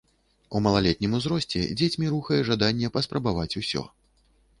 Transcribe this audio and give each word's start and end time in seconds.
У 0.59 0.59
малалетнім 0.67 1.11
узросце 1.17 1.61
дзецьмі 1.81 2.05
рухае 2.13 2.39
жаданне 2.49 2.91
паспрабаваць 2.97 3.57
усё. 3.63 3.85